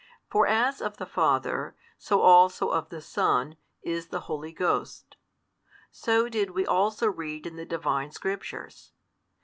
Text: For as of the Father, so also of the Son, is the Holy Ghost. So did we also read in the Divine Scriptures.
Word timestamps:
For 0.31 0.47
as 0.47 0.81
of 0.81 0.97
the 0.97 1.05
Father, 1.05 1.75
so 1.99 2.21
also 2.21 2.69
of 2.69 2.89
the 2.89 3.01
Son, 3.01 3.55
is 3.83 4.07
the 4.07 4.21
Holy 4.21 4.51
Ghost. 4.51 5.15
So 5.91 6.27
did 6.27 6.49
we 6.49 6.65
also 6.65 7.05
read 7.07 7.45
in 7.45 7.55
the 7.55 7.65
Divine 7.67 8.09
Scriptures. 8.09 8.93